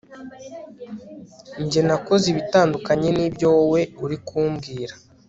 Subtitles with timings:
[1.63, 4.93] Njye nakoze ibitandukanye nibyo wowe uri kumbwira